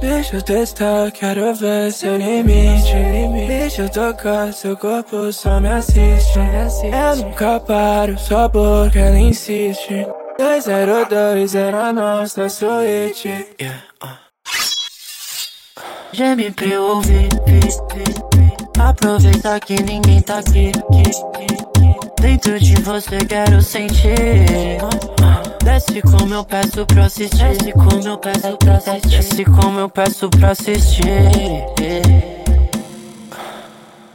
[0.00, 2.94] Deixa eu testar, quero ver seu limite.
[3.46, 6.38] Deixa eu tocar, seu corpo só me assiste.
[6.84, 10.06] Eu nunca paro, só porque ela insiste.
[10.38, 13.28] 202 era nossa suíte.
[13.60, 14.30] Yeah, uh.
[16.12, 17.28] Geme pra eu ouvir.
[18.78, 20.72] Aproveita que ninguém tá aqui.
[22.58, 24.78] De você quero sentir.
[25.62, 27.38] Desce como eu peço pra assistir.
[27.38, 29.08] Desce como eu peço pra assistir.
[29.08, 31.04] Desce como eu peço pra assistir.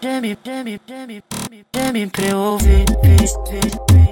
[0.02, 1.24] Geme, geme, geme,
[1.76, 2.86] geme, pra eu ouvir.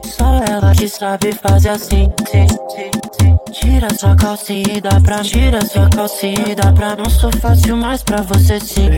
[0.06, 2.12] Só ela que sabe fazer assim.
[2.32, 3.34] Sim, sim, sim.
[3.54, 7.78] Tira sua calcinha e dá pra Tira sua calcinha e dá pra Não sou fácil
[7.78, 8.90] mais pra você sim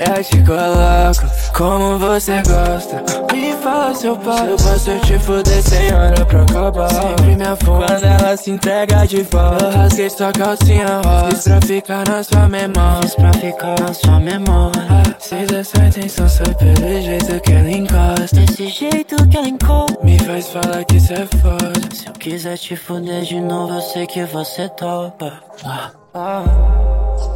[0.00, 3.04] Eu te coloco como você gosta.
[3.34, 7.86] Me fala seu pai Eu posso te fuder sem hora pra acabar Sempre me afunda.
[7.86, 9.66] Quando ela se entrega de volta.
[9.66, 11.30] Eu rasguei sua calcinha rosa.
[11.30, 13.02] Fiz pra ficar na sua memória.
[13.02, 15.16] Fiz pra ficar na sua memória.
[15.20, 18.36] Fiz essa intenção só pelo jeito que ela encosta.
[18.40, 19.98] Desse jeito que ela encosta.
[20.02, 21.94] Me faz falar que cê é foda.
[21.94, 25.42] Se eu quiser te fuder de novo eu sei que você topa.
[25.62, 26.79] Ah, ah.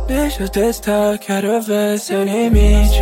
[0.06, 3.00] Deixa eu testar, quero ver seu limite.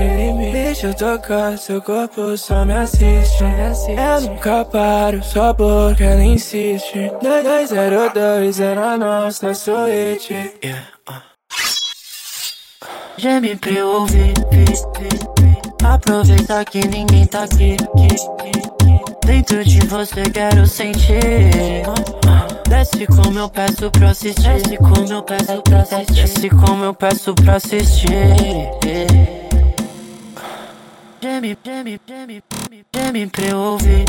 [0.52, 3.42] Deixa eu tocar, seu corpo só me assiste.
[3.42, 7.10] Eu nunca paro, só porque ela insiste.
[7.20, 10.54] 2202 era a nossa suíte.
[10.62, 11.32] Yeah, uh.
[13.16, 14.34] Geme pra eu ouvir.
[15.84, 17.76] Aproveita que ninguém tá aqui.
[19.24, 21.82] Dentro de você quero sentir.
[22.68, 24.42] Desce como eu peço pra assistir.
[24.42, 26.14] Desce como eu peço pra assistir.
[26.14, 28.08] Desce como eu peço pra assistir.
[31.22, 32.42] Geme, geme, geme,
[32.94, 34.04] geme, pra eu ouvir.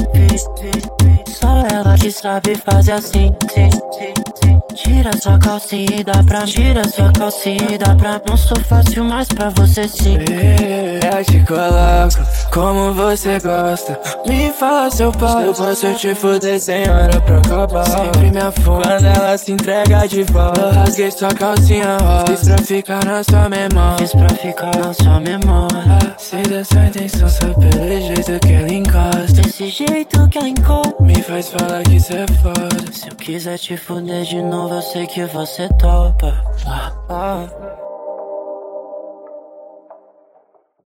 [1.28, 3.36] Só ela que sabe fazer assim.
[3.54, 4.60] Sim, sim, sim.
[4.76, 9.04] Tira sua calcinha e dá pra Tira sua calcinha e dá pra Não sou fácil
[9.04, 12.18] mais pra você sim Eu te coloco
[12.54, 14.00] como você gosta?
[14.28, 17.86] Me fala seu pai Eu posso te fuder sem hora pra acabar.
[17.86, 22.48] Sempre me afunda Quando ela se entrega de volta Eu rasguei sua calcinha rosa Fiz
[22.48, 23.98] pra ficar na sua memória.
[23.98, 26.16] Fiz pra ficar na sua memória.
[26.20, 29.42] Fiz essa intenção só pelo jeito que ela encosta.
[29.42, 31.04] Desse jeito que ela encosta.
[31.04, 32.92] Me faz falar que cê é foda.
[32.92, 36.34] Se eu quiser te fuder de novo eu sei que você topa.
[36.68, 37.93] Ah, ah.